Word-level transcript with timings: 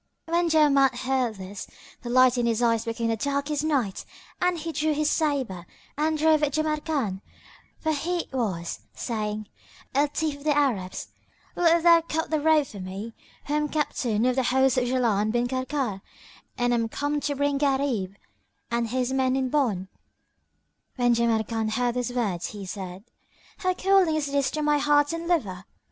When 0.25 0.49
Jawamard 0.49 0.95
heard 1.01 1.35
this, 1.35 1.67
the 2.01 2.09
light 2.09 2.35
in 2.35 2.47
his 2.47 2.59
eyes 2.63 2.85
became 2.85 3.15
darkest 3.17 3.63
night 3.63 4.03
and 4.41 4.57
he 4.57 4.71
drew 4.71 4.95
his 4.95 5.11
sabre 5.11 5.67
and 5.95 6.17
drove 6.17 6.41
at 6.41 6.53
Jamrkan, 6.53 7.21
for 7.77 7.91
he 7.93 8.21
it 8.21 8.33
was, 8.33 8.79
saying, 8.95 9.47
"O 9.93 10.07
thief 10.07 10.37
of 10.37 10.43
the 10.43 10.57
Arabs, 10.57 11.09
wilt 11.55 11.83
thou 11.83 12.01
cut 12.01 12.31
the 12.31 12.39
road 12.41 12.65
for 12.65 12.79
me, 12.79 13.13
who 13.45 13.53
am 13.53 13.69
captain 13.69 14.25
of 14.25 14.35
the 14.37 14.45
host 14.49 14.75
of 14.79 14.85
Jaland 14.85 15.33
bin 15.33 15.47
Karkar 15.47 16.01
and 16.57 16.73
am 16.73 16.89
come 16.89 17.19
to 17.19 17.35
bring 17.35 17.59
Gharib 17.59 18.15
and 18.71 18.87
his 18.87 19.13
men 19.13 19.35
in 19.35 19.49
bond?" 19.49 19.87
When 20.95 21.13
Jamrkan 21.13 21.73
heard 21.73 21.93
these 21.93 22.11
words, 22.11 22.47
he 22.47 22.65
said, 22.65 23.03
"How 23.59 23.75
cooling 23.75 24.15
is 24.15 24.31
this 24.31 24.49
to 24.49 24.63
my 24.63 24.79
heart 24.79 25.13
and 25.13 25.27
liver!" 25.27 25.65